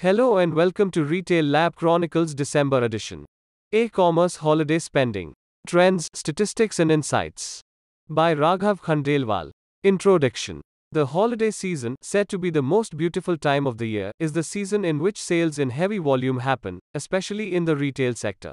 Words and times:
Hello 0.00 0.36
and 0.36 0.54
welcome 0.54 0.92
to 0.92 1.02
Retail 1.02 1.44
Lab 1.44 1.74
Chronicles 1.74 2.32
December 2.32 2.84
edition. 2.84 3.26
E 3.72 3.88
commerce 3.88 4.36
holiday 4.36 4.78
spending, 4.78 5.34
trends, 5.66 6.08
statistics, 6.14 6.78
and 6.78 6.92
insights. 6.92 7.60
By 8.08 8.32
Raghav 8.32 8.78
Khandelwal. 8.80 9.50
Introduction 9.82 10.60
The 10.92 11.06
holiday 11.06 11.50
season, 11.50 11.96
said 12.00 12.28
to 12.28 12.38
be 12.38 12.50
the 12.50 12.62
most 12.62 12.96
beautiful 12.96 13.36
time 13.36 13.66
of 13.66 13.78
the 13.78 13.88
year, 13.88 14.12
is 14.20 14.34
the 14.34 14.44
season 14.44 14.84
in 14.84 15.00
which 15.00 15.20
sales 15.20 15.58
in 15.58 15.70
heavy 15.70 15.98
volume 15.98 16.38
happen, 16.38 16.78
especially 16.94 17.56
in 17.56 17.64
the 17.64 17.74
retail 17.74 18.14
sector. 18.14 18.52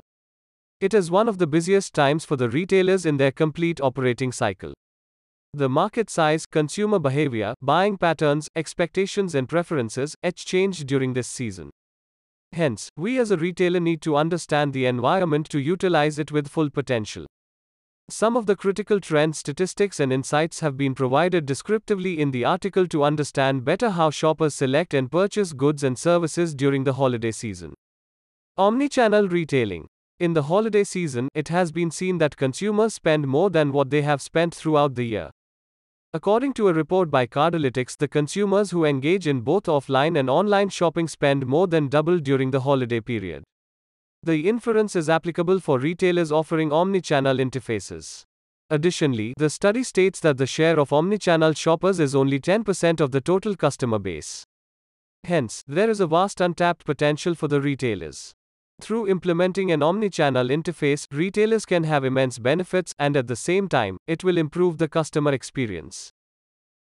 It 0.82 0.96
is 0.96 1.12
one 1.12 1.30
of 1.30 1.38
the 1.38 1.46
busiest 1.46 1.94
times 1.94 2.26
for 2.26 2.38
the 2.38 2.50
retailers 2.50 3.06
in 3.06 3.18
their 3.18 3.32
complete 3.32 3.80
operating 3.80 4.32
cycle. 4.32 4.74
The 5.58 5.70
market 5.70 6.10
size, 6.10 6.46
consumer 6.46 7.00
behavior, 7.00 7.54
buying 7.62 7.96
patterns, 7.98 8.50
expectations, 8.58 9.34
and 9.34 9.48
preferences 9.48 10.14
each 10.22 10.46
change 10.46 10.84
during 10.84 11.14
this 11.14 11.30
season. 11.30 11.70
Hence, 12.52 12.90
we 12.98 13.20
as 13.20 13.32
a 13.32 13.38
retailer 13.38 13.80
need 13.80 14.02
to 14.02 14.18
understand 14.18 14.74
the 14.74 14.86
environment 14.86 15.48
to 15.52 15.60
utilize 15.62 16.20
it 16.20 16.30
with 16.30 16.50
full 16.50 16.70
potential. 16.70 17.26
Some 18.10 18.36
of 18.36 18.48
the 18.48 18.58
critical 18.58 19.00
trend 19.00 19.38
statistics 19.38 20.02
and 20.02 20.12
insights 20.12 20.60
have 20.60 20.76
been 20.76 20.94
provided 20.94 21.46
descriptively 21.46 22.20
in 22.20 22.32
the 22.32 22.44
article 22.44 22.86
to 22.88 23.06
understand 23.06 23.64
better 23.64 23.92
how 23.92 24.10
shoppers 24.10 24.56
select 24.56 24.94
and 24.94 25.10
purchase 25.10 25.54
goods 25.54 25.86
and 25.86 25.98
services 25.98 26.54
during 26.54 26.84
the 26.84 26.96
holiday 26.96 27.32
season. 27.32 27.74
Omnichannel 28.60 29.32
retailing. 29.32 29.88
In 30.20 30.34
the 30.34 30.44
holiday 30.44 30.84
season, 30.84 31.30
it 31.34 31.48
has 31.48 31.72
been 31.72 31.92
seen 31.92 32.18
that 32.18 32.36
consumers 32.36 32.94
spend 32.94 33.26
more 33.26 33.50
than 33.50 33.72
what 33.72 33.90
they 33.90 34.02
have 34.02 34.22
spent 34.22 34.54
throughout 34.54 34.96
the 34.96 35.06
year. 35.06 35.32
According 36.16 36.54
to 36.54 36.70
a 36.70 36.74
report 36.74 37.12
by 37.12 37.28
Cardlytics, 37.28 37.98
the 37.98 38.08
consumers 38.08 38.72
who 38.72 38.86
engage 38.86 39.28
in 39.28 39.42
both 39.42 39.64
offline 39.64 40.18
and 40.18 40.30
online 40.30 40.70
shopping 40.70 41.10
spend 41.10 41.46
more 41.46 41.68
than 41.68 41.90
double 41.90 42.20
during 42.20 42.52
the 42.52 42.62
holiday 42.62 43.02
period. 43.02 43.44
The 44.24 44.48
inference 44.48 44.96
is 44.96 45.10
applicable 45.10 45.60
for 45.60 45.78
retailers 45.78 46.32
offering 46.32 46.70
omnichannel 46.70 47.42
interfaces. 47.42 48.24
Additionally, 48.70 49.34
the 49.38 49.50
study 49.50 49.84
states 49.84 50.22
that 50.22 50.38
the 50.38 50.48
share 50.48 50.80
of 50.80 50.92
omnichannel 50.92 51.58
shoppers 51.58 52.00
is 52.00 52.16
only 52.16 52.40
10% 52.40 53.02
of 53.02 53.12
the 53.12 53.20
total 53.20 53.58
customer 53.58 54.00
base. 54.00 54.46
Hence, 55.26 55.66
there 55.68 55.90
is 55.90 56.00
a 56.00 56.08
vast 56.08 56.40
untapped 56.40 56.86
potential 56.86 57.36
for 57.36 57.50
the 57.50 57.60
retailers. 57.60 58.34
Through 58.82 59.08
implementing 59.08 59.72
an 59.72 59.80
omnichannel 59.80 60.52
interface, 60.52 61.08
retailers 61.12 61.66
can 61.66 61.86
have 61.86 62.04
immense 62.04 62.40
benefits, 62.40 62.94
and 63.00 63.16
at 63.16 63.28
the 63.28 63.36
same 63.36 63.68
time, 63.68 63.98
it 64.06 64.24
will 64.24 64.38
improve 64.38 64.78
the 64.78 64.88
customer 64.88 65.32
experience. 65.32 66.12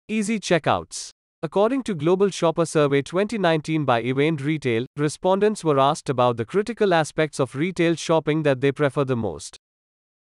Easy 0.09 0.39
checkouts. 0.41 1.11
According 1.43 1.83
to 1.85 1.95
Global 1.95 2.31
Shopper 2.31 2.67
Survey 2.67 3.03
2019 3.03 3.85
by 3.85 4.01
Event 4.01 4.41
Retail, 4.41 4.87
respondents 4.97 5.63
were 5.63 5.79
asked 5.79 6.09
about 6.09 6.37
the 6.37 6.45
critical 6.45 6.95
aspects 6.95 7.39
of 7.39 7.55
retail 7.55 7.95
shopping 7.95 8.43
that 8.43 8.61
they 8.61 8.73
prefer 8.73 9.05
the 9.05 9.17
most. 9.17 9.59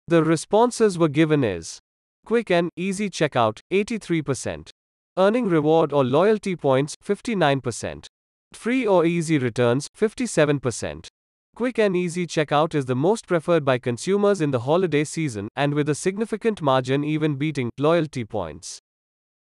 The 0.09 0.23
responses 0.23 0.99
were 0.99 1.09
given 1.09 1.43
is 1.43 1.81
quick 2.25 2.51
and 2.51 2.71
easy 2.77 3.09
checkout 3.09 3.61
83%, 3.73 4.71
earning 5.17 5.49
reward 5.49 5.93
or 5.93 6.05
loyalty 6.05 6.55
points 6.55 6.95
59%, 7.05 8.07
free 8.53 8.87
or 8.87 9.05
easy 9.05 9.39
returns 9.39 9.89
57%. 9.99 11.09
Quick 11.57 11.79
and 11.79 11.97
easy 11.97 12.27
checkout 12.27 12.75
is 12.75 12.85
the 12.85 12.95
most 12.95 13.27
preferred 13.27 13.65
by 13.65 13.79
consumers 13.79 14.43
in 14.43 14.51
the 14.51 14.61
holiday 14.61 15.05
season, 15.05 15.49
and 15.57 15.73
with 15.73 15.89
a 15.89 15.95
significant 15.95 16.61
margin 16.61 17.03
even 17.03 17.37
beating 17.37 17.71
loyalty 17.79 18.27
points. 18.27 18.79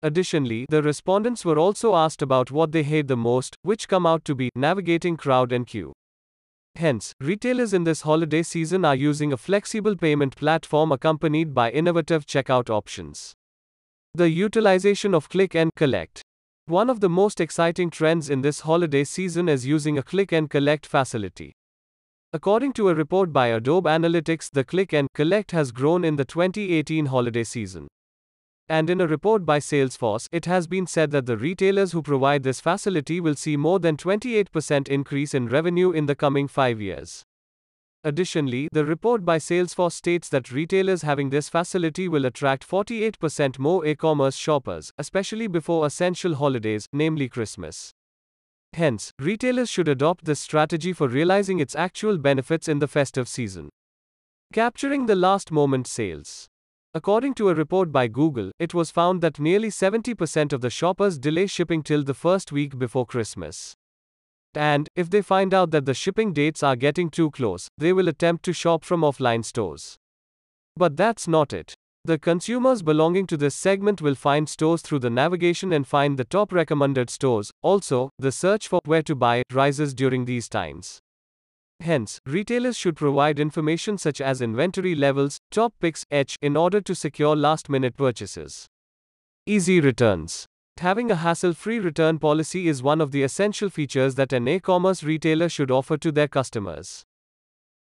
Additionally, 0.02 0.66
the 0.70 0.82
respondents 0.82 1.44
were 1.44 1.60
also 1.60 1.96
asked 1.96 2.22
about 2.22 2.52
what 2.52 2.72
they 2.72 2.84
hate 2.84 3.10
the 3.10 3.18
most, 3.18 3.58
which 3.64 3.90
come 3.90 4.06
out 4.06 4.24
to 4.24 4.34
be 4.34 4.50
navigating 4.56 5.18
crowd 5.18 5.52
and 5.52 5.68
queue. 5.68 5.92
Hence, 6.76 7.12
retailers 7.20 7.74
in 7.74 7.84
this 7.84 8.04
holiday 8.04 8.44
season 8.44 8.86
are 8.86 8.96
using 8.96 9.34
a 9.34 9.38
flexible 9.38 9.98
payment 9.98 10.38
platform 10.38 10.94
accompanied 10.94 11.54
by 11.54 11.70
innovative 11.70 12.26
checkout 12.26 12.70
options. 12.70 13.34
The 14.14 14.30
utilization 14.30 15.14
of 15.14 15.28
click 15.28 15.54
and 15.54 15.70
collect. 15.76 16.22
One 16.66 16.90
of 16.90 17.02
the 17.02 17.10
most 17.10 17.42
exciting 17.42 17.90
trends 17.90 18.30
in 18.30 18.42
this 18.42 18.62
holiday 18.62 19.04
season 19.04 19.50
is 19.50 19.68
using 19.68 19.98
a 19.98 20.04
click 20.04 20.32
and 20.32 20.50
collect 20.50 20.86
facility. 20.86 21.52
According 22.32 22.74
to 22.74 22.90
a 22.90 22.94
report 22.94 23.34
by 23.34 23.48
Adobe 23.48 23.90
Analytics, 23.90 24.52
the 24.52 24.64
click 24.64 24.94
and 24.94 25.08
collect 25.16 25.50
has 25.50 25.72
grown 25.72 26.04
in 26.04 26.16
the 26.16 26.26
2018 26.26 27.08
holiday 27.08 27.44
season. 27.44 27.88
And 28.68 28.88
in 28.88 29.02
a 29.02 29.08
report 29.08 29.48
by 29.48 29.58
Salesforce, 29.58 30.28
it 30.32 30.46
has 30.46 30.68
been 30.68 30.86
said 30.86 31.10
that 31.10 31.26
the 31.26 31.38
retailers 31.38 31.92
who 31.92 32.04
provide 32.04 32.44
this 32.44 32.62
facility 32.62 33.20
will 33.20 33.34
see 33.34 33.58
more 33.58 33.80
than 33.80 33.98
28% 33.98 34.88
increase 34.88 35.34
in 35.34 35.48
revenue 35.48 35.90
in 35.90 36.06
the 36.06 36.14
coming 36.14 36.48
5 36.48 36.80
years. 36.80 37.24
Additionally, 38.04 38.70
the 38.74 38.86
report 38.86 39.26
by 39.26 39.40
Salesforce 39.40 39.94
states 39.94 40.30
that 40.30 40.52
retailers 40.52 41.02
having 41.02 41.32
this 41.32 41.50
facility 41.50 42.08
will 42.08 42.26
attract 42.26 42.70
48% 42.70 43.58
more 43.58 43.84
e-commerce 43.88 44.36
shoppers, 44.36 44.92
especially 45.00 45.48
before 45.48 45.88
essential 45.88 46.36
holidays, 46.36 46.86
namely 46.94 47.28
Christmas. 47.28 47.92
Hence, 48.74 49.12
retailers 49.20 49.70
should 49.70 49.88
adopt 49.88 50.26
this 50.26 50.40
strategy 50.40 50.94
for 50.94 51.08
realizing 51.08 51.60
its 51.60 51.76
actual 51.76 52.18
benefits 52.18 52.68
in 52.68 52.80
the 52.80 52.88
festive 52.88 53.28
season. 53.28 53.70
Capturing 54.54 55.06
the 55.06 55.16
last 55.16 55.52
moment 55.52 55.88
sales. 55.88 56.48
According 56.94 57.36
to 57.36 57.50
a 57.50 57.54
report 57.54 57.92
by 57.92 58.08
Google, 58.08 58.52
it 58.58 58.74
was 58.74 58.90
found 58.90 59.22
that 59.22 59.40
nearly 59.40 59.70
70% 59.70 60.54
of 60.54 60.62
the 60.62 60.72
shoppers 60.72 61.20
delay 61.20 61.46
shipping 61.46 61.84
till 61.84 62.04
the 62.04 62.16
first 62.16 62.52
week 62.52 62.80
before 62.80 63.06
Christmas. 63.06 63.76
And, 64.56 64.90
if 64.96 65.10
they 65.10 65.22
find 65.22 65.54
out 65.54 65.70
that 65.72 65.86
the 65.86 65.94
shipping 65.94 66.34
dates 66.34 66.64
are 66.64 66.76
getting 66.76 67.12
too 67.12 67.30
close, 67.30 67.68
they 67.78 67.94
will 67.94 68.08
attempt 68.08 68.44
to 68.46 68.54
shop 68.54 68.84
from 68.84 69.02
offline 69.02 69.46
stores. 69.46 69.98
But 70.76 70.98
that's 70.98 71.28
not 71.28 71.54
it. 71.54 71.76
The 72.10 72.18
consumers 72.18 72.82
belonging 72.82 73.28
to 73.28 73.38
this 73.38 73.54
segment 73.54 74.02
will 74.02 74.16
find 74.16 74.50
stores 74.50 74.82
through 74.82 74.98
the 74.98 75.12
navigation 75.12 75.72
and 75.72 75.86
find 75.86 76.18
the 76.18 76.24
top 76.24 76.52
recommended 76.52 77.08
stores. 77.08 77.52
Also, 77.62 78.10
the 78.18 78.32
search 78.32 78.68
for 78.68 78.80
where 78.86 79.04
to 79.04 79.14
buy 79.14 79.44
rises 79.54 79.94
during 79.94 80.26
these 80.26 80.50
times. 80.50 80.98
Hence, 81.82 82.20
retailers 82.26 82.76
should 82.76 82.96
provide 82.96 83.40
information 83.40 84.00
such 84.00 84.22
as 84.22 84.42
inventory 84.42 84.96
levels, 84.96 85.38
top 85.52 85.76
picks, 85.80 86.04
etch, 86.10 86.36
in 86.42 86.58
order 86.58 86.82
to 86.82 86.96
secure 86.96 87.36
last 87.36 87.70
minute 87.70 87.96
purchases. 87.96 88.66
Easy 89.46 89.80
returns. 89.80 90.48
Having 90.80 91.12
a 91.12 91.16
hassle 91.18 91.54
free 91.54 91.78
return 91.78 92.18
policy 92.18 92.68
is 92.68 92.82
one 92.82 93.02
of 93.02 93.12
the 93.12 93.22
essential 93.22 93.70
features 93.70 94.16
that 94.16 94.34
an 94.34 94.48
e 94.48 94.60
commerce 94.60 95.04
retailer 95.04 95.48
should 95.48 95.70
offer 95.70 95.96
to 95.98 96.12
their 96.12 96.28
customers. 96.28 97.04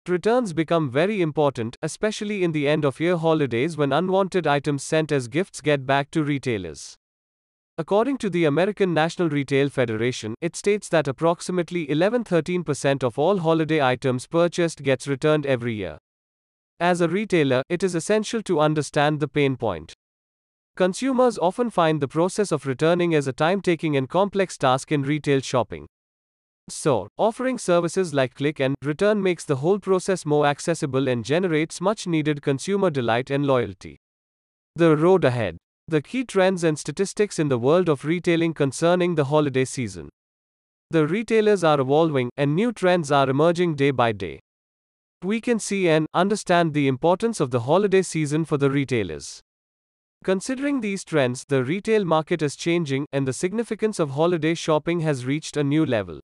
Returns 0.09 0.53
become 0.53 0.89
very 0.89 1.21
important, 1.21 1.77
especially 1.81 2.43
in 2.43 2.51
the 2.51 2.67
end 2.67 2.83
of 2.83 2.99
year 2.99 3.15
holidays 3.15 3.77
when 3.77 3.93
unwanted 3.93 4.47
items 4.47 4.83
sent 4.83 5.11
as 5.11 5.27
gifts 5.27 5.61
get 5.61 5.85
back 5.85 6.09
to 6.11 6.23
retailers. 6.23 6.95
According 7.77 8.17
to 8.17 8.29
the 8.29 8.45
American 8.45 8.93
National 8.93 9.29
Retail 9.29 9.69
Federation, 9.69 10.35
it 10.41 10.55
states 10.55 10.89
that 10.89 11.07
approximately 11.07 11.89
11 11.89 12.25
13% 12.25 13.03
of 13.03 13.17
all 13.17 13.37
holiday 13.37 13.81
items 13.81 14.27
purchased 14.27 14.83
gets 14.83 15.07
returned 15.07 15.45
every 15.45 15.75
year. 15.75 15.97
As 16.79 17.01
a 17.01 17.07
retailer, 17.07 17.63
it 17.69 17.83
is 17.83 17.95
essential 17.95 18.41
to 18.43 18.59
understand 18.59 19.19
the 19.19 19.27
pain 19.27 19.55
point. 19.55 19.93
Consumers 20.75 21.37
often 21.37 21.69
find 21.69 22.01
the 22.01 22.07
process 22.07 22.51
of 22.51 22.65
returning 22.65 23.13
as 23.13 23.27
a 23.27 23.33
time 23.33 23.61
taking 23.61 23.95
and 23.95 24.09
complex 24.09 24.57
task 24.57 24.91
in 24.91 25.03
retail 25.03 25.39
shopping. 25.39 25.87
So, 26.71 27.09
offering 27.17 27.57
services 27.57 28.13
like 28.13 28.35
click 28.35 28.59
and 28.59 28.75
return 28.83 29.21
makes 29.21 29.45
the 29.45 29.57
whole 29.57 29.79
process 29.79 30.25
more 30.25 30.45
accessible 30.45 31.07
and 31.07 31.25
generates 31.25 31.81
much 31.81 32.07
needed 32.07 32.41
consumer 32.41 32.89
delight 32.89 33.29
and 33.29 33.45
loyalty. 33.45 33.97
The 34.75 34.95
road 34.95 35.25
ahead. 35.25 35.57
The 35.87 36.01
key 36.01 36.23
trends 36.23 36.63
and 36.63 36.77
statistics 36.77 37.39
in 37.39 37.49
the 37.49 37.57
world 37.57 37.89
of 37.89 38.05
retailing 38.05 38.53
concerning 38.53 39.15
the 39.15 39.25
holiday 39.25 39.65
season. 39.65 40.09
The 40.91 41.07
retailers 41.07 41.63
are 41.63 41.79
evolving, 41.79 42.29
and 42.37 42.55
new 42.55 42.71
trends 42.71 43.11
are 43.11 43.29
emerging 43.29 43.75
day 43.75 43.91
by 43.91 44.11
day. 44.11 44.39
We 45.23 45.41
can 45.41 45.59
see 45.59 45.89
and 45.89 46.05
understand 46.13 46.73
the 46.73 46.87
importance 46.87 47.39
of 47.39 47.51
the 47.51 47.61
holiday 47.61 48.03
season 48.03 48.45
for 48.45 48.57
the 48.57 48.71
retailers. 48.71 49.41
Considering 50.23 50.81
these 50.81 51.03
trends, 51.03 51.43
the 51.47 51.63
retail 51.63 52.05
market 52.05 52.41
is 52.41 52.55
changing, 52.55 53.05
and 53.11 53.27
the 53.27 53.33
significance 53.33 53.99
of 53.99 54.11
holiday 54.11 54.53
shopping 54.53 54.99
has 55.01 55.25
reached 55.25 55.57
a 55.57 55.63
new 55.63 55.85
level. 55.85 56.19